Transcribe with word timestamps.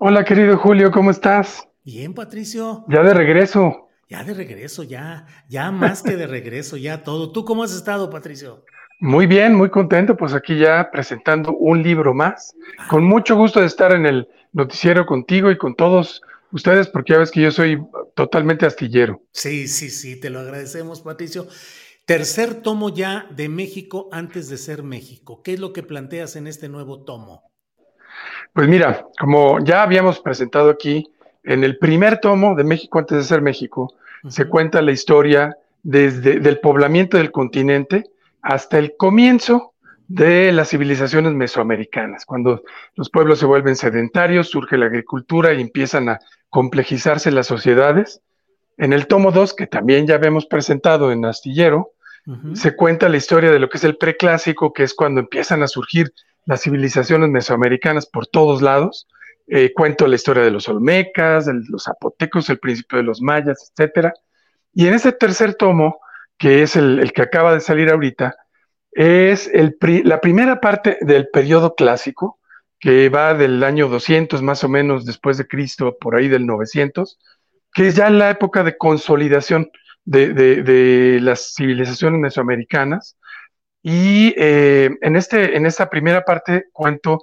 Hola, 0.00 0.24
querido 0.24 0.58
Julio, 0.58 0.90
¿cómo 0.90 1.12
estás? 1.12 1.68
Bien, 1.84 2.14
Patricio. 2.14 2.84
Ya 2.88 3.04
de 3.04 3.14
regreso. 3.14 3.90
Ya 4.08 4.24
de 4.24 4.34
regreso, 4.34 4.82
ya, 4.82 5.24
ya 5.48 5.70
más 5.70 6.02
que 6.02 6.16
de 6.16 6.26
regreso, 6.26 6.76
ya 6.76 7.04
todo. 7.04 7.30
¿Tú 7.30 7.44
cómo 7.44 7.62
has 7.62 7.72
estado, 7.72 8.10
Patricio? 8.10 8.64
Muy 8.98 9.26
bien, 9.26 9.54
muy 9.54 9.70
contento, 9.70 10.16
pues 10.16 10.34
aquí 10.34 10.58
ya 10.58 10.90
presentando 10.90 11.52
un 11.52 11.80
libro 11.84 12.12
más. 12.12 12.56
Con 12.88 13.04
mucho 13.04 13.36
gusto 13.36 13.60
de 13.60 13.66
estar 13.66 13.92
en 13.92 14.04
el 14.04 14.28
noticiero 14.52 15.06
contigo 15.06 15.52
y 15.52 15.58
con 15.58 15.76
todos 15.76 16.22
ustedes, 16.50 16.88
porque 16.88 17.12
ya 17.12 17.20
ves 17.20 17.30
que 17.30 17.42
yo 17.42 17.52
soy 17.52 17.80
totalmente 18.16 18.66
astillero. 18.66 19.22
Sí, 19.30 19.68
sí, 19.68 19.90
sí, 19.90 20.18
te 20.18 20.28
lo 20.28 20.40
agradecemos, 20.40 21.02
Patricio. 21.02 21.46
Tercer 22.04 22.62
tomo 22.62 22.92
ya 22.92 23.28
de 23.30 23.48
México 23.48 24.08
antes 24.10 24.48
de 24.48 24.56
ser 24.56 24.82
México. 24.82 25.40
¿Qué 25.44 25.52
es 25.52 25.60
lo 25.60 25.72
que 25.72 25.84
planteas 25.84 26.34
en 26.34 26.48
este 26.48 26.68
nuevo 26.68 27.04
tomo? 27.04 27.53
Pues 28.54 28.68
mira, 28.68 29.08
como 29.18 29.58
ya 29.64 29.82
habíamos 29.82 30.20
presentado 30.20 30.70
aquí, 30.70 31.10
en 31.42 31.64
el 31.64 31.76
primer 31.76 32.20
tomo 32.20 32.54
de 32.54 32.62
México 32.62 33.00
antes 33.00 33.18
de 33.18 33.24
ser 33.24 33.42
México, 33.42 33.92
se 34.28 34.46
cuenta 34.46 34.80
la 34.80 34.92
historia 34.92 35.56
desde 35.82 36.36
el 36.36 36.60
poblamiento 36.60 37.18
del 37.18 37.32
continente 37.32 38.04
hasta 38.40 38.78
el 38.78 38.96
comienzo 38.96 39.72
de 40.06 40.52
las 40.52 40.68
civilizaciones 40.68 41.32
mesoamericanas, 41.32 42.24
cuando 42.24 42.62
los 42.94 43.10
pueblos 43.10 43.40
se 43.40 43.46
vuelven 43.46 43.74
sedentarios, 43.74 44.50
surge 44.50 44.78
la 44.78 44.86
agricultura 44.86 45.52
y 45.52 45.60
empiezan 45.60 46.08
a 46.08 46.20
complejizarse 46.48 47.32
las 47.32 47.48
sociedades. 47.48 48.20
En 48.76 48.92
el 48.92 49.08
tomo 49.08 49.32
2, 49.32 49.54
que 49.54 49.66
también 49.66 50.06
ya 50.06 50.14
habíamos 50.14 50.46
presentado 50.46 51.10
en 51.10 51.24
Astillero, 51.24 51.90
se 52.54 52.74
cuenta 52.74 53.08
la 53.08 53.18
historia 53.18 53.50
de 53.50 53.58
lo 53.58 53.68
que 53.68 53.78
es 53.78 53.84
el 53.84 53.96
preclásico, 53.96 54.72
que 54.72 54.84
es 54.84 54.94
cuando 54.94 55.20
empiezan 55.20 55.62
a 55.62 55.68
surgir 55.68 56.14
las 56.46 56.62
civilizaciones 56.62 57.30
mesoamericanas 57.30 58.06
por 58.06 58.26
todos 58.26 58.62
lados. 58.62 59.08
Eh, 59.46 59.72
cuento 59.74 60.06
la 60.06 60.16
historia 60.16 60.42
de 60.42 60.50
los 60.50 60.68
olmecas, 60.68 61.46
de 61.46 61.54
los 61.68 61.84
zapotecos, 61.84 62.48
el 62.48 62.58
principio 62.58 62.98
de 62.98 63.04
los 63.04 63.20
mayas, 63.20 63.70
etcétera. 63.70 64.12
Y 64.72 64.86
en 64.86 64.94
ese 64.94 65.12
tercer 65.12 65.54
tomo, 65.54 65.98
que 66.38 66.62
es 66.62 66.76
el, 66.76 67.12
que 67.12 67.22
acaba 67.22 67.54
de 67.54 67.60
salir 67.60 67.90
ahorita, 67.90 68.36
es 68.92 69.48
el 69.52 69.76
la 70.04 70.20
primera 70.20 70.60
parte 70.60 70.98
del 71.00 71.28
periodo 71.28 71.74
clásico, 71.74 72.38
que 72.78 73.08
va 73.08 73.34
del 73.34 73.62
año 73.64 73.88
200 73.88 74.42
más 74.42 74.64
o 74.64 74.68
menos 74.68 75.04
después 75.04 75.38
de 75.38 75.46
Cristo, 75.46 75.96
por 76.00 76.16
ahí 76.16 76.28
del 76.28 76.46
900, 76.46 77.18
que 77.72 77.88
es 77.88 77.96
ya 77.96 78.10
la 78.10 78.30
época 78.30 78.62
de 78.62 78.76
consolidación 78.76 79.70
de, 80.04 80.32
de 80.34 81.18
las 81.20 81.54
civilizaciones 81.54 82.20
mesoamericanas, 82.20 83.16
y 83.86 84.32
eh, 84.38 84.96
en, 85.02 85.14
este, 85.14 85.58
en 85.58 85.66
esta 85.66 85.90
primera 85.90 86.24
parte 86.24 86.68
cuento 86.72 87.20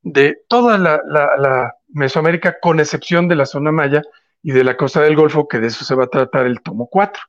de 0.00 0.38
toda 0.48 0.78
la, 0.78 1.74
Mesoamérica, 1.88 2.56
con 2.62 2.80
excepción 2.80 3.28
de 3.28 3.36
la 3.36 3.44
zona 3.44 3.72
maya 3.72 4.00
y 4.42 4.52
de 4.52 4.64
la 4.64 4.78
costa 4.78 5.02
del 5.02 5.14
Golfo, 5.14 5.46
que 5.46 5.60
de 5.60 5.66
eso 5.66 5.84
se 5.84 5.94
va 5.94 6.04
a 6.04 6.06
tratar 6.06 6.46
el 6.46 6.62
tomo 6.62 6.88
4. 6.90 7.22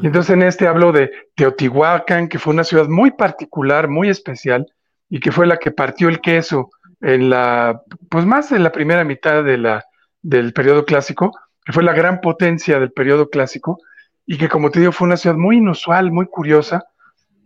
Y 0.00 0.06
entonces 0.06 0.30
en 0.30 0.42
este 0.42 0.68
hablo 0.68 0.92
de 0.92 1.10
Teotihuacán, 1.34 2.28
que 2.28 2.38
fue 2.38 2.54
una 2.54 2.62
ciudad 2.62 2.86
muy 2.86 3.10
particular, 3.10 3.88
muy 3.88 4.08
especial, 4.08 4.72
y 5.10 5.18
que 5.18 5.32
fue 5.32 5.48
la 5.48 5.56
que 5.56 5.72
partió 5.72 6.08
el 6.08 6.20
queso 6.20 6.70
en 7.00 7.30
la, 7.30 7.82
pues 8.08 8.24
más 8.24 8.52
en 8.52 8.62
la 8.62 8.70
primera 8.70 9.02
mitad 9.02 9.42
de 9.42 9.58
la, 9.58 9.84
del 10.22 10.52
periodo 10.52 10.84
clásico, 10.84 11.36
que 11.64 11.72
fue 11.72 11.82
la 11.82 11.92
gran 11.92 12.20
potencia 12.20 12.78
del 12.78 12.92
periodo 12.92 13.28
clásico, 13.28 13.80
y 14.24 14.38
que 14.38 14.48
como 14.48 14.70
te 14.70 14.78
digo 14.78 14.92
fue 14.92 15.08
una 15.08 15.16
ciudad 15.16 15.36
muy 15.36 15.56
inusual, 15.56 16.12
muy 16.12 16.26
curiosa, 16.26 16.84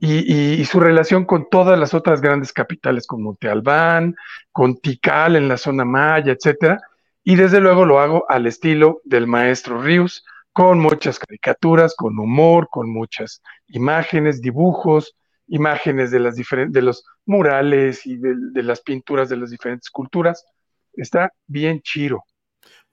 y, 0.00 0.64
su 0.64 0.80
relación 0.80 1.24
con 1.24 1.48
todas 1.48 1.78
las 1.78 1.94
otras 1.94 2.20
grandes 2.20 2.52
capitales, 2.52 3.06
como 3.06 3.24
Monte 3.24 3.48
Albán, 3.48 4.14
con 4.52 4.76
Tikal 4.76 5.36
en 5.36 5.48
la 5.48 5.56
zona 5.56 5.84
maya, 5.84 6.32
etcétera. 6.32 6.80
Y 7.24 7.36
desde 7.36 7.60
luego 7.60 7.84
lo 7.84 8.00
hago 8.00 8.24
al 8.28 8.46
estilo 8.46 9.00
del 9.04 9.26
maestro 9.26 9.82
Rius, 9.82 10.24
con 10.52 10.78
muchas 10.78 11.18
caricaturas, 11.18 11.94
con 11.96 12.18
humor, 12.18 12.68
con 12.70 12.90
muchas 12.90 13.42
imágenes, 13.68 14.40
dibujos, 14.40 15.14
imágenes 15.46 16.10
de, 16.10 16.20
las 16.20 16.36
de 16.36 16.82
los 16.82 17.04
murales 17.26 18.06
y 18.06 18.16
de, 18.16 18.34
de 18.52 18.62
las 18.62 18.80
pinturas 18.80 19.28
de 19.28 19.36
las 19.36 19.50
diferentes 19.50 19.90
culturas. 19.90 20.44
Está 20.92 21.32
bien 21.46 21.80
chiro. 21.82 22.24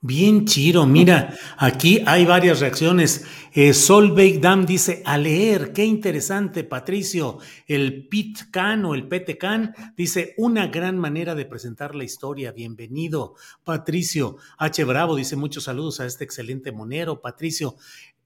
Bien 0.06 0.44
chiro, 0.44 0.86
mira, 0.86 1.36
aquí 1.58 2.00
hay 2.06 2.24
varias 2.24 2.60
reacciones. 2.60 3.24
Eh, 3.52 3.74
Solveig 3.74 4.40
Dam 4.40 4.64
dice, 4.64 5.02
a 5.04 5.18
leer, 5.18 5.72
qué 5.72 5.84
interesante, 5.84 6.62
Patricio. 6.62 7.38
El 7.66 8.06
Pit 8.06 8.52
Can 8.52 8.84
o 8.84 8.94
el 8.94 9.08
Pete 9.08 9.36
Can 9.36 9.74
dice, 9.96 10.34
una 10.36 10.68
gran 10.68 10.96
manera 10.96 11.34
de 11.34 11.44
presentar 11.44 11.96
la 11.96 12.04
historia, 12.04 12.52
bienvenido. 12.52 13.34
Patricio 13.64 14.36
H. 14.58 14.84
Bravo 14.84 15.16
dice, 15.16 15.34
muchos 15.34 15.64
saludos 15.64 15.98
a 15.98 16.06
este 16.06 16.22
excelente 16.22 16.70
monero. 16.70 17.20
Patricio, 17.20 17.74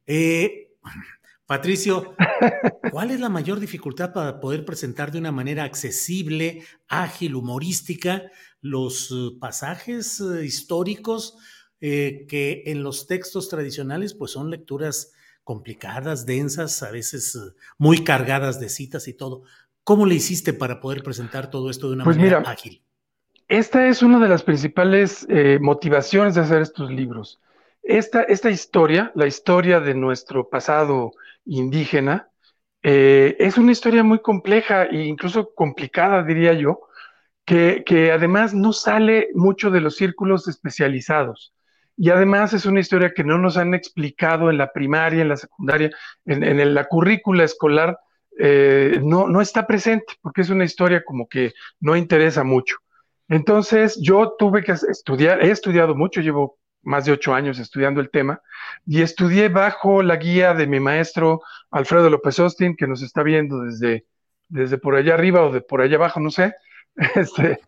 eh, 0.07 0.75
Patricio, 1.47 2.15
¿cuál 2.93 3.11
es 3.11 3.21
la 3.21 3.31
mayor 3.31 3.59
dificultad 3.59 4.13
para 4.13 4.39
poder 4.39 4.67
presentar 4.67 5.13
de 5.13 5.19
una 5.19 5.33
manera 5.33 5.65
accesible, 5.65 6.63
ágil, 6.89 7.37
humorística 7.37 8.25
los 8.61 9.11
eh, 9.13 9.39
pasajes 9.41 10.21
eh, 10.21 10.45
históricos? 10.45 11.39
Eh, 11.83 12.27
que 12.29 12.65
en 12.67 12.83
los 12.83 13.07
textos 13.07 13.49
tradicionales 13.49 14.13
pues 14.13 14.33
son 14.33 14.51
lecturas 14.51 15.15
complicadas, 15.45 16.27
densas, 16.27 16.83
a 16.83 16.91
veces 16.91 17.35
eh, 17.35 17.55
muy 17.79 18.05
cargadas 18.05 18.61
de 18.61 18.69
citas 18.69 19.09
y 19.09 19.15
todo. 19.15 19.45
¿Cómo 19.83 20.05
le 20.05 20.15
hiciste 20.15 20.53
para 20.53 20.79
poder 20.79 21.03
presentar 21.03 21.49
todo 21.49 21.71
esto 21.71 21.89
de 21.89 21.95
una 21.95 22.05
pues 22.05 22.19
manera 22.19 22.41
ágil? 22.41 22.83
Esta 23.49 23.89
es 23.89 24.03
una 24.03 24.19
de 24.19 24.29
las 24.29 24.43
principales 24.43 25.27
eh, 25.31 25.59
motivaciones 25.59 26.35
de 26.35 26.43
hacer 26.43 26.61
estos 26.61 26.91
libros. 26.91 27.41
Esta, 27.83 28.25
esta, 28.25 28.51
historia, 28.51 29.11
la 29.15 29.27
historia 29.27 29.81
de 29.81 29.95
nuestro 29.95 30.51
pasado 30.51 31.13
indígena, 31.47 32.29
es 32.83 33.59
una 33.59 33.73
historia 33.73 34.03
muy 34.03 34.21
compleja 34.21 34.85
e 34.85 35.05
incluso 35.05 35.55
complicada, 35.55 36.23
diría 36.23 36.53
yo, 36.55 36.81
que, 37.45 37.83
que, 37.85 38.11
además 38.13 38.55
no 38.55 38.73
sale 38.73 39.29
mucho 39.35 39.71
de 39.71 39.81
los 39.81 39.97
círculos 39.97 40.49
especializados. 40.49 41.53
Y 42.03 42.09
además 42.09 42.55
es 42.55 42.65
una 42.65 42.81
historia 42.81 43.13
que 43.15 43.25
no 43.25 43.37
nos 43.37 43.59
han 43.59 43.75
explicado 43.75 44.49
en 44.49 44.57
la 44.57 44.73
primaria, 44.73 45.21
en 45.21 45.29
la 45.29 45.37
secundaria, 45.37 45.91
en, 46.25 46.75
la 46.75 46.85
currícula 46.85 47.45
escolar, 47.45 47.99
eh, 48.39 49.01
no, 49.03 49.29
no 49.29 49.43
está 49.43 49.67
presente, 49.67 50.15
porque 50.23 50.41
es 50.41 50.49
una 50.49 50.65
historia 50.65 51.05
como 51.05 51.29
que 51.29 51.53
no 51.79 51.97
interesa 51.97 52.43
mucho. 52.43 52.77
Entonces 53.29 53.99
yo 54.01 54.35
tuve 54.39 54.65
que 54.65 54.73
estudiar, 54.73 55.45
he 55.45 55.51
estudiado 55.51 55.95
mucho, 55.95 56.23
llevo 56.23 56.59
más 56.81 57.05
de 57.05 57.13
ocho 57.13 57.35
años 57.35 57.59
estudiando 57.59 58.01
el 58.01 58.09
tema, 58.09 58.41
y 58.87 59.03
estudié 59.03 59.51
bajo 59.51 60.03
la 60.03 60.17
guía 60.17 60.55
de 60.55 60.67
mi 60.67 60.81
maestro 60.81 61.43
Alfredo 61.71 62.09
López 62.09 62.39
Austin, 62.39 62.77
que 62.77 62.87
nos 62.87 63.03
está 63.03 63.23
viendo 63.23 63.61
desde, 63.61 64.07
desde 64.49 64.79
por 64.79 64.95
allá 64.95 65.13
arriba 65.13 65.45
o 65.45 65.53
de 65.53 65.61
por 65.61 65.83
allá 65.83 65.97
abajo, 65.97 66.19
no 66.19 66.31
sé. 66.31 66.55
Este, 67.15 67.61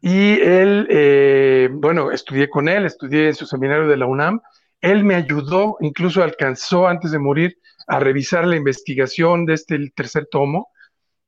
Y 0.00 0.40
él, 0.40 0.86
eh, 0.90 1.68
bueno, 1.72 2.12
estudié 2.12 2.48
con 2.48 2.68
él, 2.68 2.86
estudié 2.86 3.28
en 3.28 3.34
su 3.34 3.46
seminario 3.46 3.88
de 3.88 3.96
la 3.96 4.06
UNAM. 4.06 4.40
Él 4.80 5.04
me 5.04 5.16
ayudó, 5.16 5.76
incluso 5.80 6.22
alcanzó 6.22 6.86
antes 6.86 7.10
de 7.10 7.18
morir 7.18 7.58
a 7.88 7.98
revisar 7.98 8.46
la 8.46 8.56
investigación 8.56 9.44
de 9.44 9.54
este 9.54 9.90
tercer 9.94 10.28
tomo 10.30 10.68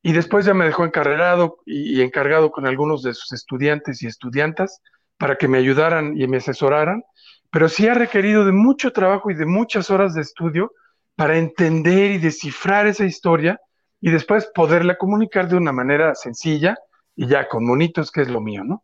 y 0.03 0.13
después 0.13 0.47
ya 0.47 0.55
me 0.55 0.67
dejó 0.67 0.85
encarregado 0.85 1.59
y, 1.67 2.01
encargado 2.01 2.51
con 2.51 2.67
algunos 2.67 3.03
de 3.03 3.15
sus 3.15 3.33
estudiantes 3.33 4.03
y 4.03 4.07
estudiantas 4.07 4.81
para 5.19 5.37
que 5.37 5.49
me 5.49 5.59
ayudaran 5.59 6.17
y 6.17 6.27
me 6.27 6.39
asesoraran, 6.39 7.03
pero 7.51 7.69
sí 7.69 7.89
ha 7.89 7.95
requerido 7.95 8.45
de 8.45 8.53
mucho 8.53 8.93
trabajo 8.93 9.31
y 9.31 9.35
de 9.35 9.47
muchas 9.47 9.91
horas 9.91 10.15
de 10.15 10.23
estudio 10.23 10.73
para 11.17 11.37
entender 11.37 12.13
y 12.13 12.19
descifrar 12.19 12.87
esa 12.87 13.05
historia 13.05 13.61
y 14.01 14.11
después 14.11 14.51
poderla 14.55 14.97
comunicar 14.97 15.49
de 15.49 15.57
una 15.57 15.73
manera 15.73 16.15
sencilla 16.15 16.77
y 17.21 17.27
ya 17.27 17.49
con 17.49 17.67
monitos, 17.67 18.11
que 18.11 18.23
es 18.23 18.29
lo 18.29 18.41
mío, 18.41 18.65
¿no? 18.65 18.83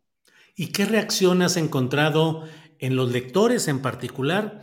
¿Y 0.55 0.67
qué 0.67 0.85
reacción 0.85 1.41
has 1.41 1.57
encontrado 1.57 2.43
en 2.77 2.95
los 2.95 3.11
lectores 3.11 3.67
en 3.67 3.81
particular 3.81 4.61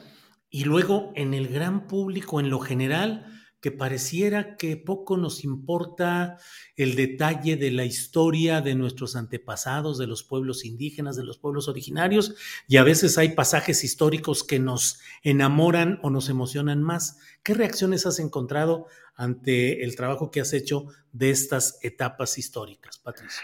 y 0.49 0.63
luego 0.63 1.11
en 1.17 1.35
el 1.35 1.49
gran 1.49 1.89
público 1.89 2.39
en 2.39 2.51
lo 2.51 2.61
general? 2.61 3.27
que 3.61 3.73
pareciera 3.73 4.59
que 4.59 4.77
poco 4.77 5.17
nos 5.17 5.43
importa 5.43 6.37
el 6.77 6.97
detalle 6.97 7.57
de 7.57 7.71
la 7.71 7.87
historia 7.87 8.61
de 8.61 8.75
nuestros 8.75 9.17
antepasados, 9.17 9.97
de 9.97 10.07
los 10.07 10.23
pueblos 10.23 10.67
indígenas, 10.67 11.17
de 11.17 11.25
los 11.25 11.39
pueblos 11.39 11.67
originarios, 11.67 12.35
y 12.69 12.77
a 12.77 12.85
veces 12.85 13.17
hay 13.17 13.31
pasajes 13.31 13.83
históricos 13.83 14.45
que 14.45 14.59
nos 14.59 14.99
enamoran 15.23 15.99
o 16.03 16.11
nos 16.11 16.29
emocionan 16.29 16.83
más. 16.83 17.17
¿Qué 17.43 17.55
reacciones 17.55 18.05
has 18.05 18.19
encontrado 18.19 18.87
ante 19.15 19.83
el 19.83 19.97
trabajo 19.97 20.31
que 20.31 20.43
has 20.43 20.53
hecho 20.53 20.89
de 21.13 21.31
estas 21.31 21.79
etapas 21.81 22.37
históricas, 22.37 22.99
Patricia? 22.99 23.43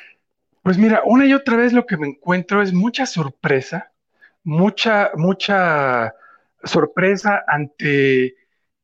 Pues 0.63 0.79
mira, 0.79 1.03
una 1.05 1.27
y 1.27 1.33
otra 1.33 1.57
vez 1.57 1.73
lo 1.73 1.87
que 1.87 1.97
me 1.97 2.09
encuentro 2.09 2.63
es 2.63 2.73
mucha 2.73 3.07
sorpresa, 3.07 3.93
mucha, 4.45 5.11
mucha 5.15 6.15
sorpresa 6.63 7.43
ante 7.47 8.35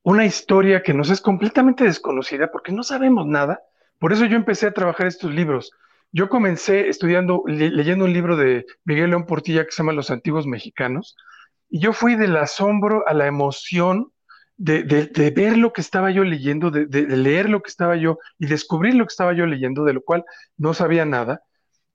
una 0.03 0.25
historia 0.25 0.83
que 0.83 0.95
nos 0.95 1.11
es 1.11 1.21
completamente 1.21 1.85
desconocida 1.85 2.51
porque 2.51 2.73
no 2.73 2.83
sabemos 2.83 3.27
nada. 3.27 3.63
Por 3.99 4.13
eso 4.13 4.25
yo 4.25 4.37
empecé 4.37 4.67
a 4.67 4.73
trabajar 4.73 5.07
estos 5.07 5.35
libros. 5.35 5.73
Yo 6.13 6.29
comencé 6.29 6.89
estudiando, 6.89 7.43
leyendo 7.47 8.05
un 8.05 8.13
libro 8.13 8.37
de 8.37 8.65
Miguel 8.85 9.11
León 9.11 9.27
Portilla 9.27 9.65
que 9.65 9.73
se 9.73 9.79
llama 9.79 9.93
Los 9.93 10.11
Antiguos 10.11 10.47
Mexicanos, 10.47 11.17
y 11.69 11.81
yo 11.81 11.93
fui 11.93 12.15
del 12.15 12.37
asombro 12.37 13.07
a 13.07 13.15
la 13.15 13.27
emoción 13.27 14.13
de, 14.57 14.83
ver 15.35 15.59
lo 15.59 15.73
que 15.73 15.81
estaba 15.81 16.11
yo 16.11 16.25
leyendo, 16.25 16.71
de, 16.71 16.87
leer 17.17 17.51
lo 17.51 17.61
que 17.61 17.69
estaba 17.69 17.97
yo 17.97 18.19
y 18.39 18.47
descubrir 18.47 18.95
lo 18.95 19.05
que 19.05 19.13
estaba 19.13 19.35
yo 19.35 19.47
leyendo, 19.47 19.85
de 19.85 19.93
lo 19.93 20.03
cual 20.03 20.25
no 20.57 20.75
sabía 20.75 21.05
nada. 21.05 21.43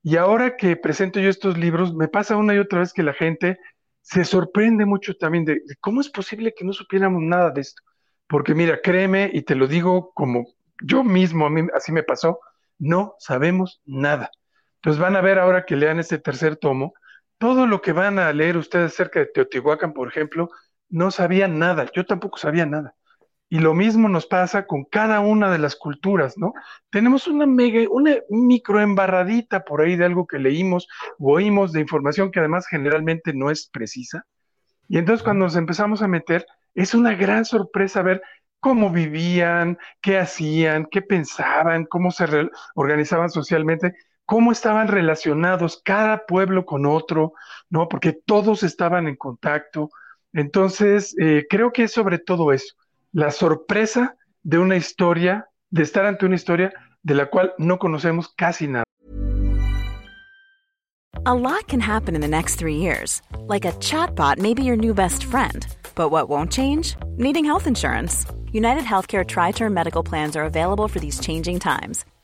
Y 0.03 0.17
ahora 0.17 0.57
que 0.57 0.75
presento 0.75 1.19
yo 1.19 1.29
estos 1.29 1.57
libros, 1.57 1.93
me 1.93 2.07
pasa 2.07 2.37
una 2.37 2.55
y 2.55 2.57
otra 2.59 2.79
vez 2.79 2.93
que 2.93 3.03
la 3.03 3.13
gente 3.13 3.59
se 4.01 4.25
sorprende 4.25 4.85
mucho 4.85 5.15
también 5.15 5.45
de 5.45 5.61
cómo 5.79 6.01
es 6.01 6.09
posible 6.09 6.53
que 6.55 6.65
no 6.65 6.73
supiéramos 6.73 7.21
nada 7.21 7.51
de 7.51 7.61
esto. 7.61 7.83
Porque 8.27 8.55
mira, 8.55 8.81
créeme 8.81 9.29
y 9.33 9.43
te 9.43 9.55
lo 9.55 9.67
digo 9.67 10.11
como 10.13 10.45
yo 10.81 11.03
mismo, 11.03 11.45
a 11.45 11.49
mí 11.49 11.67
así 11.75 11.91
me 11.91 12.03
pasó, 12.03 12.39
no 12.79 13.15
sabemos 13.19 13.81
nada. 13.85 14.31
Entonces 14.75 14.99
van 14.99 15.15
a 15.15 15.21
ver 15.21 15.37
ahora 15.37 15.65
que 15.65 15.75
lean 15.75 15.99
este 15.99 16.17
tercer 16.17 16.55
tomo, 16.55 16.93
todo 17.37 17.67
lo 17.67 17.81
que 17.81 17.91
van 17.91 18.19
a 18.19 18.33
leer 18.33 18.57
ustedes 18.57 18.93
acerca 18.93 19.19
de 19.19 19.27
Teotihuacán, 19.27 19.93
por 19.93 20.07
ejemplo, 20.07 20.49
no 20.89 21.11
sabían 21.11 21.59
nada, 21.59 21.85
yo 21.93 22.05
tampoco 22.05 22.37
sabía 22.37 22.65
nada. 22.65 22.95
Y 23.51 23.59
lo 23.59 23.73
mismo 23.73 24.07
nos 24.07 24.27
pasa 24.27 24.65
con 24.65 24.85
cada 24.85 25.19
una 25.19 25.51
de 25.51 25.57
las 25.57 25.75
culturas, 25.75 26.37
¿no? 26.37 26.53
Tenemos 26.89 27.27
una 27.27 27.45
mega, 27.45 27.81
una 27.89 28.15
microembarradita 28.29 29.65
por 29.65 29.81
ahí 29.81 29.97
de 29.97 30.05
algo 30.05 30.25
que 30.25 30.39
leímos 30.39 30.87
o 31.19 31.33
oímos 31.33 31.73
de 31.73 31.81
información 31.81 32.31
que 32.31 32.39
además 32.39 32.65
generalmente 32.65 33.33
no 33.33 33.51
es 33.51 33.67
precisa. 33.67 34.25
Y 34.87 34.97
entonces 34.97 35.21
cuando 35.21 35.43
nos 35.43 35.57
empezamos 35.57 36.01
a 36.01 36.07
meter, 36.07 36.45
es 36.75 36.93
una 36.93 37.13
gran 37.13 37.43
sorpresa 37.43 38.01
ver 38.01 38.21
cómo 38.61 38.89
vivían, 38.89 39.77
qué 39.99 40.17
hacían, 40.17 40.87
qué 40.89 41.01
pensaban, 41.01 41.83
cómo 41.83 42.11
se 42.11 42.23
organizaban 42.75 43.29
socialmente, 43.29 43.93
cómo 44.23 44.53
estaban 44.53 44.87
relacionados 44.87 45.81
cada 45.83 46.25
pueblo 46.25 46.63
con 46.65 46.85
otro, 46.85 47.33
¿no? 47.69 47.89
Porque 47.89 48.13
todos 48.13 48.63
estaban 48.63 49.09
en 49.09 49.17
contacto. 49.17 49.89
Entonces, 50.31 51.13
eh, 51.19 51.47
creo 51.49 51.73
que 51.73 51.83
es 51.83 51.91
sobre 51.91 52.17
todo 52.17 52.53
eso, 52.53 52.75
la 53.13 53.31
sorpresa 53.31 54.15
de 54.43 54.57
una 54.57 54.75
historia, 54.75 55.47
de 55.69 55.83
estar 55.83 56.05
ante 56.05 56.25
una 56.25 56.35
historia 56.35 56.71
de 57.03 57.15
la 57.15 57.27
cual 57.27 57.53
no 57.57 57.77
conocemos 57.77 58.33
casi 58.35 58.67
nada. 58.67 58.83
A 61.25 61.35
lot 61.35 61.67
can 61.67 61.79
happen 61.79 62.15
in 62.15 62.21
the 62.21 62.27
next 62.27 62.55
three 62.55 62.77
years. 62.77 63.21
Like 63.47 63.65
a 63.65 63.73
chatbot 63.73 64.39
may 64.39 64.55
be 64.55 64.63
your 64.63 64.77
new 64.77 64.93
best 64.93 65.23
friend. 65.23 65.67
But 65.93 66.09
what 66.09 66.29
won't 66.29 66.51
change? 66.51 66.95
Needing 67.17 67.45
health 67.45 67.67
insurance. 67.67 68.25
United 68.51 68.83
Healthcare 68.83 69.23
Tri 69.23 69.51
Term 69.51 69.73
Medical 69.73 70.03
Plans 70.03 70.35
are 70.35 70.43
available 70.43 70.87
for 70.87 70.99
these 70.99 71.19
changing 71.19 71.59
times. 71.59 72.05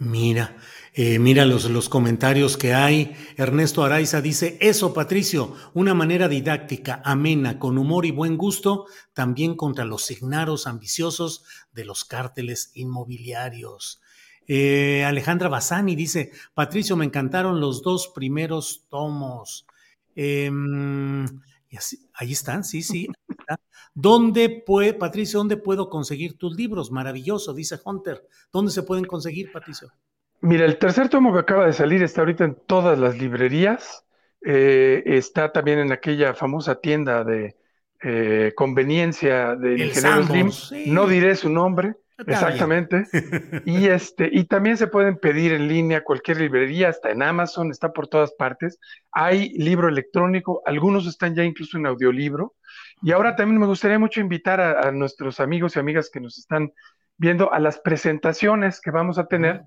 Mira, 0.00 0.56
eh, 0.94 1.18
mira 1.18 1.44
los, 1.44 1.68
los 1.70 1.88
comentarios 1.88 2.56
que 2.56 2.72
hay. 2.72 3.16
Ernesto 3.36 3.82
Araiza 3.82 4.20
dice, 4.20 4.56
eso 4.60 4.94
Patricio, 4.94 5.56
una 5.74 5.92
manera 5.92 6.28
didáctica, 6.28 7.02
amena, 7.04 7.58
con 7.58 7.78
humor 7.78 8.06
y 8.06 8.12
buen 8.12 8.36
gusto, 8.36 8.86
también 9.12 9.56
contra 9.56 9.84
los 9.84 10.04
signaros 10.04 10.68
ambiciosos 10.68 11.42
de 11.72 11.84
los 11.84 12.04
cárteles 12.04 12.70
inmobiliarios. 12.74 14.00
Eh, 14.46 15.04
Alejandra 15.04 15.48
Bassani 15.48 15.96
dice, 15.96 16.30
Patricio, 16.54 16.96
me 16.96 17.04
encantaron 17.04 17.60
los 17.60 17.82
dos 17.82 18.08
primeros 18.14 18.84
tomos. 18.88 19.66
Em, 20.14 21.26
y 21.70 21.76
así, 21.76 22.08
ahí 22.14 22.32
están, 22.32 22.64
sí, 22.64 22.82
sí. 22.82 23.08
¿Dónde 23.94 24.62
puede, 24.64 24.94
Patricio, 24.94 25.38
dónde 25.38 25.56
puedo 25.56 25.90
conseguir 25.90 26.38
tus 26.38 26.56
libros? 26.56 26.90
Maravilloso, 26.90 27.52
dice 27.52 27.78
Hunter. 27.84 28.26
¿Dónde 28.52 28.70
se 28.70 28.82
pueden 28.82 29.04
conseguir, 29.04 29.52
Patricio? 29.52 29.88
Mira, 30.40 30.64
el 30.64 30.78
tercer 30.78 31.08
tomo 31.08 31.32
que 31.32 31.40
acaba 31.40 31.66
de 31.66 31.72
salir 31.72 32.02
está 32.02 32.20
ahorita 32.20 32.44
en 32.44 32.56
todas 32.66 32.98
las 32.98 33.18
librerías. 33.18 34.04
Eh, 34.44 35.02
está 35.04 35.52
también 35.52 35.80
en 35.80 35.92
aquella 35.92 36.32
famosa 36.32 36.80
tienda 36.80 37.24
de 37.24 37.56
eh, 38.02 38.52
conveniencia 38.54 39.56
del 39.56 39.80
ingeniero 39.80 40.52
Slim. 40.52 40.94
No 40.94 41.06
diré 41.06 41.34
su 41.34 41.50
nombre. 41.50 41.96
Exactamente. 42.26 43.06
y 43.64 43.86
este, 43.86 44.28
y 44.32 44.44
también 44.44 44.76
se 44.76 44.88
pueden 44.88 45.18
pedir 45.18 45.52
en 45.52 45.68
línea 45.68 46.02
cualquier 46.02 46.38
librería, 46.38 46.88
hasta 46.88 47.10
en 47.10 47.22
Amazon, 47.22 47.70
está 47.70 47.92
por 47.92 48.08
todas 48.08 48.32
partes. 48.32 48.78
Hay 49.12 49.50
libro 49.50 49.88
electrónico, 49.88 50.62
algunos 50.66 51.06
están 51.06 51.34
ya 51.34 51.44
incluso 51.44 51.78
en 51.78 51.86
audiolibro. 51.86 52.54
Y 53.02 53.12
ahora 53.12 53.36
también 53.36 53.60
me 53.60 53.66
gustaría 53.66 53.98
mucho 53.98 54.20
invitar 54.20 54.60
a, 54.60 54.90
nuestros 54.90 55.38
amigos 55.38 55.76
y 55.76 55.78
amigas 55.78 56.10
que 56.12 56.20
nos 56.20 56.38
están 56.38 56.72
viendo 57.16 57.52
a 57.52 57.60
las 57.60 57.78
presentaciones 57.78 58.80
que 58.80 58.90
vamos 58.90 59.18
a 59.18 59.26
tener. 59.26 59.62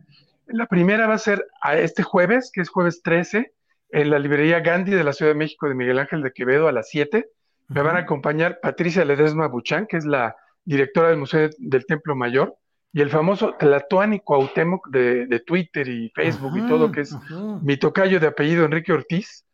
La 0.47 0.65
primera 0.65 1.07
va 1.07 1.13
a 1.13 1.19
ser 1.19 1.47
a 1.61 1.77
este 1.77 2.03
jueves, 2.03 2.51
que 2.53 2.61
es 2.61 2.69
jueves 2.69 3.01
13, 3.01 3.53
en 3.91 4.09
la 4.09 4.19
librería 4.19 4.59
Gandhi 4.59 4.91
de 4.91 5.03
la 5.03 5.13
Ciudad 5.13 5.31
de 5.31 5.37
México 5.37 5.67
de 5.67 5.75
Miguel 5.75 5.99
Ángel 5.99 6.21
de 6.21 6.33
Quevedo 6.33 6.67
a 6.67 6.71
las 6.73 6.89
7. 6.89 7.29
Me 7.69 7.81
van 7.81 7.95
a 7.95 7.99
acompañar 7.99 8.59
Patricia 8.61 9.05
Ledesma 9.05 9.47
Buchan, 9.47 9.87
que 9.87 9.97
es 9.97 10.05
la 10.05 10.35
directora 10.63 11.09
del 11.09 11.17
Museo 11.17 11.49
del 11.57 11.85
Templo 11.85 12.15
Mayor, 12.15 12.55
y 12.93 13.01
el 13.01 13.09
famoso 13.09 13.55
Tlatuani 13.57 14.19
Cuauhtémoc 14.19 14.89
de, 14.89 15.25
de 15.25 15.39
Twitter 15.39 15.87
y 15.87 16.11
Facebook 16.13 16.57
y 16.57 16.67
todo, 16.67 16.91
que 16.91 17.01
es 17.01 17.15
mi 17.61 17.77
tocayo 17.77 18.19
de 18.19 18.27
apellido 18.27 18.65
Enrique 18.65 18.91
Ortiz. 18.91 19.45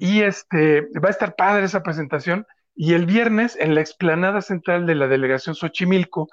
Y 0.00 0.22
este 0.22 0.88
va 0.98 1.06
a 1.06 1.12
estar 1.12 1.36
padre 1.36 1.66
esa 1.66 1.84
presentación 1.84 2.44
Y 2.74 2.94
el 2.94 3.06
viernes 3.06 3.56
en 3.60 3.76
la 3.76 3.80
explanada 3.80 4.42
central 4.42 4.86
de 4.86 4.96
la 4.96 5.06
delegación 5.06 5.54
Xochimilco, 5.54 6.28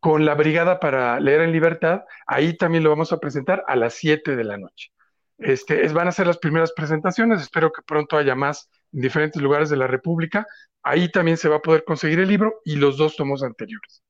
con 0.00 0.24
la 0.24 0.34
Brigada 0.34 0.78
para 0.78 1.18
Leer 1.18 1.40
en 1.40 1.50
Libertad, 1.50 2.02
ahí 2.26 2.56
también 2.56 2.84
lo 2.84 2.90
vamos 2.90 3.12
a 3.12 3.18
presentar 3.18 3.64
a 3.66 3.74
las 3.74 3.94
7 3.94 4.36
de 4.36 4.44
la 4.44 4.56
noche. 4.56 4.92
Este, 5.38 5.86
es, 5.86 5.92
van 5.92 6.08
a 6.08 6.12
ser 6.12 6.26
las 6.26 6.38
primeras 6.38 6.72
presentaciones, 6.72 7.40
espero 7.40 7.70
que 7.72 7.82
pronto 7.82 8.16
haya 8.16 8.34
más 8.34 8.68
en 8.92 9.00
diferentes 9.00 9.40
lugares 9.40 9.70
de 9.70 9.76
la 9.76 9.86
República. 9.86 10.46
Ahí 10.82 11.10
también 11.10 11.36
se 11.36 11.48
va 11.48 11.56
a 11.56 11.62
poder 11.62 11.84
conseguir 11.84 12.18
el 12.18 12.28
libro 12.28 12.60
y 12.64 12.76
los 12.76 12.96
dos 12.96 13.16
tomos 13.16 13.42
anteriores. 13.42 14.02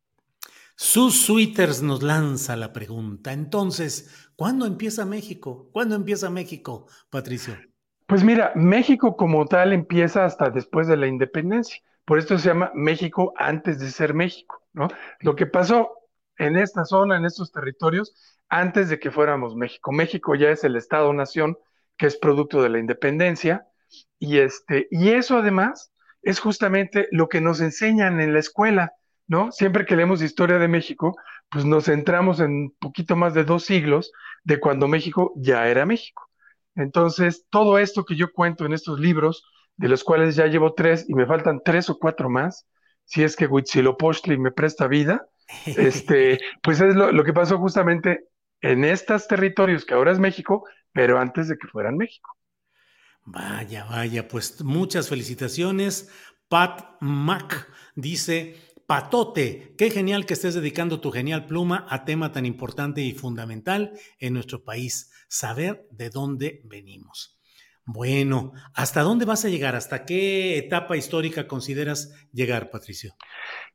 Sus 0.75 1.23
Sweeters 1.23 1.83
nos 1.83 2.03
lanza 2.03 2.55
la 2.55 2.73
pregunta. 2.73 3.33
Entonces, 3.33 4.31
¿cuándo 4.37 4.65
empieza 4.65 5.05
México? 5.05 5.69
¿Cuándo 5.73 5.97
empieza 5.97 6.31
México, 6.31 6.87
Patricio? 7.11 7.57
Pues 8.07 8.23
mira, 8.23 8.53
México 8.55 9.17
como 9.17 9.45
tal 9.45 9.73
empieza 9.73 10.25
hasta 10.25 10.51
después 10.51 10.87
de 10.87 10.97
la 10.97 11.09
independencia. 11.09 11.79
Por 12.05 12.19
esto 12.19 12.39
se 12.39 12.49
llama 12.49 12.71
México 12.75 13.35
antes 13.37 13.81
de 13.81 13.91
ser 13.91 14.15
México, 14.15 14.63
¿no? 14.73 14.89
Lo 15.21 15.35
que 15.35 15.47
pasó 15.47 15.98
en 16.39 16.57
esta 16.57 16.85
zona, 16.85 17.17
en 17.17 17.25
estos 17.25 17.53
territorios, 17.53 18.15
antes 18.49 18.89
de 18.89 18.99
que 18.99 19.11
fuéramos 19.11 19.57
México. 19.57 19.93
México 19.93 20.35
ya 20.35 20.51
es 20.51 20.65
el 20.65 20.77
Estado-nación 20.77 21.59
que 21.97 22.07
es 22.07 22.17
producto 22.17 22.63
de 22.63 22.69
la 22.69 22.79
independencia 22.79 23.67
y, 24.19 24.39
este, 24.39 24.89
y 24.91 25.11
eso 25.11 25.39
además 25.39 25.93
es 26.23 26.41
justamente 26.41 27.09
lo 27.11 27.29
que 27.29 27.41
nos 27.41 27.61
enseñan 27.61 28.21
en 28.21 28.33
la 28.33 28.41
escuela, 28.41 28.93
¿no? 29.27 29.53
Siempre 29.53 29.85
que 29.85 29.97
leemos 29.97 30.23
historia 30.23 30.59
de 30.59 30.69
México, 30.69 31.17
pues 31.51 31.65
nos 31.65 31.87
centramos 31.87 32.41
en 32.41 32.51
un 32.51 32.77
poquito 32.79 33.17
más 33.17 33.35
de 33.35 33.45
dos 33.45 33.65
siglos 33.65 34.13
de 34.45 34.61
cuando 34.61 34.89
México 34.89 35.33
ya 35.37 35.69
era 35.69 35.87
México. 35.87 36.29
Entonces, 36.75 37.47
todo 37.51 37.79
esto 37.79 38.05
que 38.05 38.17
yo 38.17 38.33
cuento 38.33 38.65
en 38.65 38.73
estos 38.73 39.01
libros, 39.01 39.45
de 39.77 39.89
los 39.89 40.05
cuales 40.05 40.37
ya 40.37 40.47
llevo 40.47 40.75
tres 40.75 41.09
y 41.09 41.15
me 41.15 41.27
faltan 41.27 41.61
tres 41.65 41.91
o 41.91 41.99
cuatro 41.99 42.31
más, 42.31 42.67
si 43.05 43.25
es 43.25 43.37
que 43.37 43.47
Huitzilopochtli 43.47 44.39
me 44.39 44.53
presta 44.53 44.87
vida, 44.87 45.27
este, 45.67 46.41
pues 46.63 46.81
es 46.81 46.95
lo, 46.95 47.25
que 47.25 47.33
pasó 47.33 47.59
justamente 47.59 48.29
en 48.61 48.85
estos 48.85 49.29
territorios 49.29 49.85
que 49.85 49.95
ahora 49.95 50.13
es 50.13 50.19
México, 50.19 50.65
pero 50.93 51.19
antes 51.19 51.49
de 51.49 51.57
que 51.57 51.69
fueran 51.69 51.97
México. 51.97 52.37
Vaya, 53.25 53.85
vaya, 53.85 54.27
pues 54.27 54.63
muchas 54.63 55.09
felicitaciones. 55.09 56.11
Pat 56.49 56.97
Mac 57.01 57.69
dice, 57.95 58.57
Patote, 58.87 59.75
qué 59.77 59.91
genial 59.91 60.25
que 60.25 60.33
estés 60.33 60.55
dedicando 60.55 61.01
tu 61.01 61.11
genial 61.11 61.47
pluma 61.47 61.87
a 61.91 62.07
tema 62.07 62.33
tan 62.33 62.47
importante 62.47 63.03
y 63.03 63.13
fundamental 63.13 63.93
en 64.19 64.33
nuestro 64.33 64.65
país, 64.65 65.13
saber 65.29 65.87
de 65.91 66.09
dónde 66.09 66.63
venimos. 66.65 67.38
Bueno, 67.91 68.53
¿hasta 68.75 69.01
dónde 69.01 69.25
vas 69.25 69.47
a 69.47 69.49
llegar? 69.49 69.75
¿Hasta 69.75 70.05
qué 70.05 70.59
etapa 70.59 70.99
histórica 70.99 71.49
consideras 71.49 72.15
llegar, 72.35 72.69
Patricio? 72.69 73.15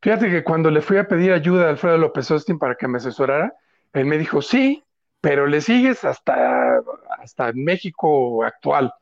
Fíjate 0.03 0.29
que 0.29 0.43
cuando 0.43 0.69
le 0.69 0.81
fui 0.81 0.97
a 0.97 1.07
pedir 1.07 1.31
ayuda 1.31 1.65
a 1.65 1.69
Alfredo 1.71 1.97
López 1.97 2.29
Austin 2.29 2.59
para 2.59 2.75
que 2.75 2.87
me 2.87 2.99
asesorara, 2.99 3.55
él 3.91 4.05
me 4.05 4.19
dijo, 4.19 4.43
sí, 4.43 4.83
pero 5.19 5.47
le 5.47 5.61
sigues 5.61 6.03
hasta, 6.03 6.75
hasta 7.19 7.53
México 7.55 8.43
actual. 8.43 8.93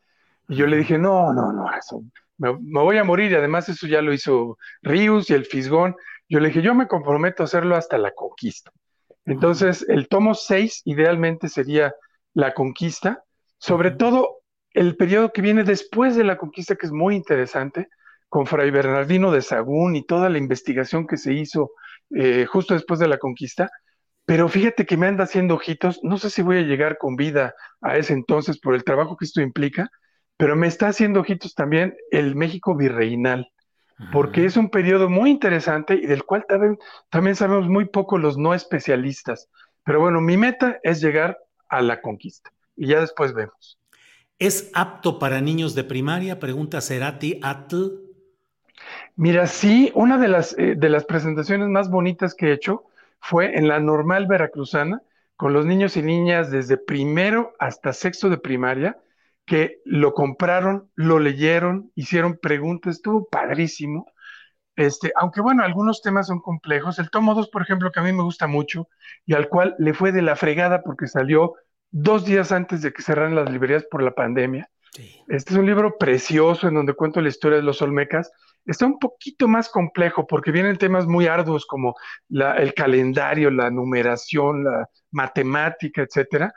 Y 0.48 0.56
yo 0.56 0.66
le 0.66 0.78
dije, 0.78 0.98
no, 0.98 1.34
no, 1.34 1.52
no, 1.52 1.70
eso, 1.78 2.02
me, 2.38 2.54
voy 2.54 2.98
a 2.98 3.04
morir 3.04 3.34
y 3.34 3.36
además 3.36 3.68
eso 3.68 3.88
ya 3.88 4.02
lo 4.02 4.14
hizo 4.14 4.58
Rius 4.82 5.30
y 5.30 5.34
el 5.34 5.44
Fisgón. 5.44 5.98
Yo 6.30 6.40
le 6.40 6.48
dije, 6.48 6.62
yo 6.62 6.74
me 6.74 6.88
comprometo 6.88 7.44
a 7.44 7.48
hacerlo 7.48 7.76
hasta 7.76 7.98
la 7.98 8.12
conquista. 8.12 8.72
Entonces, 9.26 9.86
el 9.90 10.08
tomo 10.08 10.36
6 10.36 10.84
idealmente 10.86 11.50
sería 11.50 11.94
la 12.34 12.54
conquista, 12.54 13.26
sobre 13.58 13.92
todo 13.92 14.41
el 14.74 14.96
periodo 14.96 15.32
que 15.32 15.42
viene 15.42 15.64
después 15.64 16.16
de 16.16 16.24
la 16.24 16.38
conquista, 16.38 16.76
que 16.76 16.86
es 16.86 16.92
muy 16.92 17.16
interesante, 17.16 17.90
con 18.30 18.46
Fray 18.46 18.72
Bernardino 18.72 19.32
de 19.32 19.42
Sagún 19.42 19.96
y 19.96 20.06
toda 20.06 20.30
la 20.30 20.38
investigación 20.38 21.06
que 21.06 21.18
se 21.18 21.34
hizo 21.34 21.72
eh, 22.16 22.46
justo 22.46 22.74
después 22.74 23.00
de 23.00 23.08
la 23.08 23.18
conquista, 23.18 23.70
pero 24.26 24.48
fíjate 24.48 24.86
que 24.86 24.96
me 24.96 25.08
anda 25.08 25.26
haciendo 25.26 25.56
ojitos, 25.56 26.00
no 26.04 26.18
sé 26.18 26.30
si 26.30 26.42
voy 26.42 26.60
a 26.60 26.62
llegar 26.62 26.98
con 26.98 27.18
vida 27.18 27.54
a 27.82 27.98
ese 27.98 28.14
entonces 28.14 28.60
por 28.60 28.76
el 28.76 28.86
trabajo 28.86 29.18
que 29.18 29.26
esto 29.26 29.42
implica, 29.42 29.90
pero 30.38 30.56
me 30.56 30.68
está 30.68 30.88
haciendo 30.88 31.20
ojitos 31.20 31.54
también 31.54 31.96
el 32.10 32.36
México 32.36 32.76
virreinal, 32.76 33.52
porque 34.14 34.46
es 34.46 34.58
un 34.58 34.70
periodo 34.70 35.10
muy 35.10 35.30
interesante 35.30 35.96
y 35.96 36.06
del 36.06 36.24
cual 36.24 36.46
también, 36.48 36.80
también 37.10 37.36
sabemos 37.36 37.68
muy 37.68 37.86
poco 37.86 38.18
los 38.18 38.38
no 38.38 38.54
especialistas. 38.54 39.50
Pero 39.84 40.00
bueno, 40.00 40.22
mi 40.22 40.38
meta 40.38 40.80
es 40.84 41.02
llegar 41.02 41.38
a 41.70 41.82
la 41.82 42.02
conquista 42.02 42.52
y 42.76 42.88
ya 42.88 43.02
después 43.02 43.34
vemos. 43.34 43.81
¿Es 44.42 44.72
apto 44.74 45.20
para 45.20 45.40
niños 45.40 45.76
de 45.76 45.84
primaria? 45.84 46.40
Pregunta 46.40 46.82
Cerati 46.82 47.40
Atl. 47.44 47.92
Mira, 49.16 49.46
sí, 49.46 49.92
una 49.94 50.18
de 50.18 50.28
las, 50.30 50.58
eh, 50.58 50.74
de 50.76 50.90
las 50.90 51.06
presentaciones 51.06 51.68
más 51.68 51.92
bonitas 51.92 52.34
que 52.34 52.48
he 52.48 52.54
hecho 52.54 52.86
fue 53.20 53.56
en 53.56 53.68
la 53.68 53.80
normal 53.80 54.26
veracruzana, 54.26 55.04
con 55.36 55.54
los 55.54 55.68
niños 55.68 55.96
y 55.96 56.02
niñas 56.02 56.50
desde 56.50 56.78
primero 56.78 57.54
hasta 57.60 57.94
sexto 57.94 58.32
de 58.32 58.40
primaria, 58.40 58.98
que 59.46 59.80
lo 59.86 60.16
compraron, 60.16 60.90
lo 60.96 61.20
leyeron, 61.20 61.92
hicieron 61.94 62.40
preguntas, 62.42 62.96
estuvo 62.96 63.28
padrísimo. 63.30 64.08
Este, 64.76 65.14
aunque 65.18 65.42
bueno, 65.42 65.64
algunos 65.64 66.02
temas 66.02 66.26
son 66.26 66.42
complejos. 66.42 66.98
El 66.98 67.12
tomo 67.12 67.36
2, 67.36 67.50
por 67.50 67.62
ejemplo, 67.62 67.92
que 67.92 68.00
a 68.00 68.04
mí 68.04 68.12
me 68.12 68.24
gusta 68.24 68.48
mucho 68.48 68.88
y 69.24 69.36
al 69.36 69.50
cual 69.50 69.76
le 69.78 69.94
fue 69.94 70.12
de 70.12 70.24
la 70.24 70.36
fregada 70.36 70.82
porque 70.82 71.06
salió 71.06 71.54
dos 71.92 72.26
días 72.26 72.52
antes 72.52 72.82
de 72.82 72.94
que 72.94 73.02
cerraran 73.02 73.36
las 73.36 73.50
librerías 73.52 73.86
por 73.90 74.02
la 74.02 74.12
pandemia. 74.12 74.70
Este 75.28 75.54
es 75.54 75.60
un 75.60 75.66
libro 75.66 75.98
precioso 75.98 76.68
en 76.68 76.74
donde 76.74 76.94
cuento 76.94 77.22
la 77.22 77.30
historia 77.30 77.58
de 77.58 77.64
los 77.64 77.82
Olmecas 77.82 78.32
está 78.66 78.86
un 78.86 79.00
poquito 79.00 79.48
más 79.48 79.70
complejo 79.70 80.28
porque 80.28 80.52
vienen 80.52 80.78
temas 80.78 81.06
muy 81.06 81.28
arduos 81.28 81.66
como 81.66 81.96
el 82.30 82.74
calendario, 82.74 83.50
la 83.52 83.70
numeración, 83.70 84.64
la 84.64 84.88
matemática, 85.12 86.02
etcétera, 86.02 86.54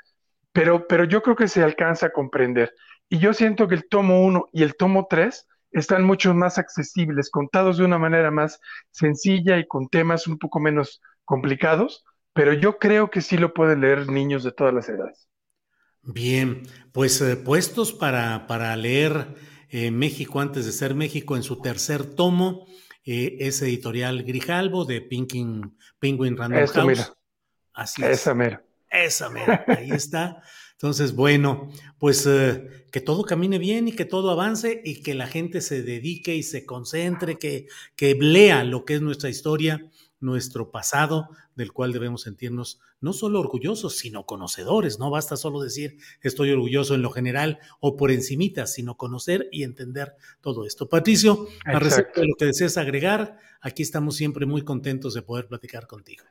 pero, 0.52 0.86
pero 0.86 1.04
yo 1.04 1.22
creo 1.22 1.36
que 1.36 1.48
se 1.48 1.62
alcanza 1.62 2.06
a 2.06 2.12
comprender. 2.12 2.72
Y 3.08 3.18
yo 3.18 3.32
siento 3.32 3.68
que 3.68 3.74
el 3.74 3.88
tomo 3.88 4.24
1 4.24 4.46
y 4.52 4.62
el 4.62 4.76
tomo 4.76 5.06
3 5.08 5.46
están 5.72 6.04
mucho 6.04 6.34
más 6.34 6.58
accesibles, 6.58 7.30
contados 7.30 7.78
de 7.78 7.84
una 7.84 7.98
manera 7.98 8.30
más 8.30 8.60
sencilla 8.90 9.58
y 9.58 9.66
con 9.66 9.88
temas 9.88 10.26
un 10.26 10.38
poco 10.38 10.60
menos 10.60 11.00
complicados, 11.24 12.04
pero 12.34 12.52
yo 12.52 12.78
creo 12.78 13.10
que 13.10 13.22
sí 13.22 13.38
lo 13.38 13.54
pueden 13.54 13.80
leer 13.80 14.08
niños 14.08 14.44
de 14.44 14.52
todas 14.52 14.74
las 14.74 14.88
edades. 14.88 15.28
Bien, 16.02 16.64
pues 16.92 17.20
eh, 17.22 17.36
puestos 17.36 17.92
para, 17.92 18.46
para 18.46 18.76
leer 18.76 19.34
eh, 19.70 19.90
México 19.90 20.40
antes 20.40 20.66
de 20.66 20.72
ser 20.72 20.94
México 20.94 21.36
en 21.36 21.42
su 21.42 21.62
tercer 21.62 22.04
tomo. 22.04 22.66
Eh, 23.06 23.38
es 23.40 23.62
editorial 23.62 24.22
Grijalbo 24.22 24.84
de 24.84 25.00
Pinkin, 25.00 25.76
Penguin 25.98 26.36
Random 26.36 26.66
House. 26.66 27.12
Así 27.72 28.02
es. 28.02 28.10
Esa 28.10 28.34
mera. 28.34 28.62
Esa 28.90 29.30
mera. 29.30 29.64
Ahí 29.66 29.90
está. 29.90 30.42
Entonces, 30.72 31.14
bueno, 31.14 31.70
pues 31.98 32.26
eh, 32.26 32.86
que 32.92 33.00
todo 33.00 33.24
camine 33.24 33.58
bien 33.58 33.88
y 33.88 33.92
que 33.92 34.04
todo 34.04 34.30
avance 34.30 34.82
y 34.84 35.02
que 35.02 35.14
la 35.14 35.26
gente 35.26 35.60
se 35.60 35.82
dedique 35.82 36.34
y 36.34 36.42
se 36.42 36.66
concentre, 36.66 37.36
que, 37.36 37.66
que 37.96 38.14
lea 38.14 38.64
lo 38.64 38.84
que 38.84 38.94
es 38.94 39.00
nuestra 39.00 39.30
historia 39.30 39.90
nuestro 40.25 40.71
pasado, 40.71 41.28
del 41.54 41.73
cual 41.73 41.93
debemos 41.93 42.23
sentirnos 42.23 42.81
no 43.00 43.12
solo 43.12 43.38
orgullosos, 43.40 43.97
sino 43.99 44.25
conocedores. 44.25 44.99
No 44.99 45.11
basta 45.11 45.37
solo 45.37 45.61
decir 45.61 45.99
estoy 46.23 46.50
orgulloso 46.50 46.95
en 46.95 47.02
lo 47.02 47.11
general 47.11 47.59
o 47.81 47.97
por 47.97 48.11
encimita, 48.11 48.66
sino 48.66 48.97
conocer 48.97 49.49
y 49.52 49.62
entender 49.62 50.14
todo 50.40 50.66
esto. 50.66 50.88
Patricio, 50.88 51.47
a 51.64 51.78
respecto 51.78 52.23
de 52.23 52.28
lo 52.28 52.35
que 52.37 52.47
deseas 52.47 52.76
agregar, 52.78 53.38
aquí 53.61 53.83
estamos 53.83 54.16
siempre 54.16 54.47
muy 54.47 54.62
contentos 54.62 55.14
de 55.14 55.23
poder 55.23 55.47
platicar 55.47 55.87
contigo. 55.87 56.25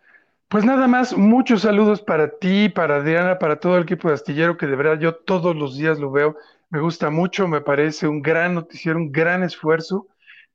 Pues 0.47 0.65
nada 0.65 0.87
más, 0.87 1.17
muchos 1.17 1.61
saludos 1.61 2.01
para 2.01 2.37
ti, 2.37 2.69
para 2.69 2.97
Adriana, 2.97 3.39
para 3.39 3.59
todo 3.59 3.77
el 3.77 3.83
equipo 3.83 4.07
de 4.07 4.15
Astillero, 4.15 4.57
que 4.57 4.67
de 4.67 4.75
verdad 4.75 4.99
yo 4.99 5.15
todos 5.15 5.55
los 5.55 5.77
días 5.77 5.99
lo 5.99 6.11
veo. 6.11 6.35
Me 6.69 6.79
gusta 6.79 7.09
mucho, 7.09 7.47
me 7.47 7.61
parece 7.61 8.07
un 8.07 8.21
gran 8.21 8.55
noticiero, 8.55 8.99
un 8.99 9.11
gran 9.11 9.41
esfuerzo. 9.41 10.07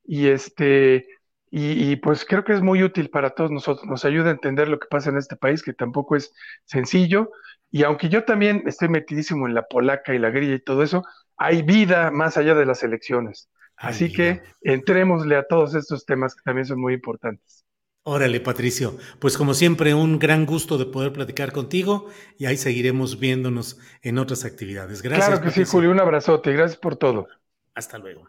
Y 0.04 0.28
este, 0.28 1.06
y, 1.50 1.96
pues 1.96 2.24
creo 2.24 2.44
que 2.44 2.52
es 2.52 2.60
muy 2.60 2.82
útil 2.82 3.10
para 3.10 3.30
todos 3.30 3.50
nosotros, 3.50 3.86
nos 3.86 4.04
ayuda 4.04 4.28
a 4.28 4.32
entender 4.32 4.68
lo 4.68 4.78
que 4.78 4.86
pasa 4.88 5.10
en 5.10 5.16
este 5.16 5.36
país, 5.36 5.62
que 5.62 5.72
tampoco 5.72 6.16
es 6.16 6.32
sencillo. 6.64 7.30
Y 7.70 7.84
aunque 7.84 8.08
yo 8.08 8.24
también 8.24 8.62
estoy 8.66 8.88
metidísimo 8.88 9.46
en 9.46 9.54
la 9.54 9.66
polaca 9.66 10.14
y 10.14 10.18
la 10.18 10.30
grilla 10.30 10.54
y 10.54 10.60
todo 10.60 10.82
eso, 10.82 11.04
hay 11.36 11.62
vida 11.62 12.10
más 12.10 12.36
allá 12.36 12.54
de 12.54 12.66
las 12.66 12.82
elecciones. 12.82 13.48
Así 13.76 14.12
que 14.12 14.42
entrémosle 14.60 15.36
a 15.36 15.46
todos 15.46 15.74
estos 15.74 16.04
temas 16.04 16.34
que 16.34 16.42
también 16.42 16.66
son 16.66 16.80
muy 16.80 16.94
importantes. 16.94 17.64
Órale, 18.02 18.40
Patricio. 18.40 18.96
Pues 19.20 19.36
como 19.36 19.54
siempre, 19.54 19.94
un 19.94 20.18
gran 20.18 20.46
gusto 20.46 20.78
de 20.78 20.86
poder 20.86 21.12
platicar 21.12 21.52
contigo 21.52 22.08
y 22.38 22.46
ahí 22.46 22.56
seguiremos 22.56 23.20
viéndonos 23.20 23.78
en 24.02 24.18
otras 24.18 24.44
actividades. 24.44 25.02
Gracias. 25.02 25.28
Claro 25.28 25.42
que 25.42 25.50
sí, 25.50 25.64
Julio. 25.64 25.90
Un 25.90 26.00
abrazote. 26.00 26.52
Gracias 26.52 26.78
por 26.78 26.96
todo. 26.96 27.28
Hasta 27.74 27.98
luego. 27.98 28.28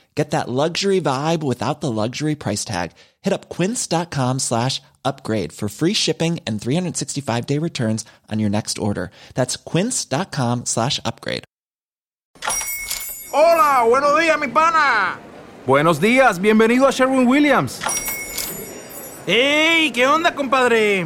Get 0.15 0.31
that 0.31 0.49
luxury 0.49 0.99
vibe 0.99 1.41
without 1.41 1.79
the 1.79 1.89
luxury 1.89 2.35
price 2.35 2.65
tag. 2.65 2.91
Hit 3.21 3.31
up 3.33 3.47
quince.com 3.49 4.39
slash 4.39 4.81
upgrade 5.05 5.53
for 5.53 5.69
free 5.69 5.93
shipping 5.93 6.39
and 6.45 6.61
365 6.61 7.45
day 7.45 7.57
returns 7.57 8.03
on 8.29 8.39
your 8.39 8.49
next 8.49 8.77
order. 8.77 9.09
That's 9.35 9.55
quince.com 9.55 10.65
slash 10.65 10.99
upgrade. 11.05 11.43
Hola, 13.33 13.87
buenos 13.87 14.19
días, 14.19 14.37
mi 14.39 14.47
pana. 14.47 15.17
Buenos 15.65 16.01
días, 16.01 16.39
bienvenido 16.39 16.85
a 16.87 16.91
Sherwin 16.91 17.25
Williams. 17.25 17.79
¡Ey! 19.25 19.91
¿Qué 19.91 20.05
onda, 20.07 20.35
compadre? 20.35 21.05